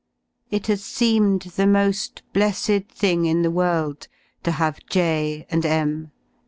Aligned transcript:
It 0.49 0.65
has 0.65 0.83
seemed 0.83 1.43
the 1.43 1.65
mo^ 1.65 2.11
blessed 2.33 2.87
thing 2.89 3.25
in 3.25 3.43
the 3.43 3.51
world 3.51 4.07
to 4.41 4.49
have 4.53 4.79
J..., 4.89 5.45
and 5.51 5.61
xM.... 5.61 6.09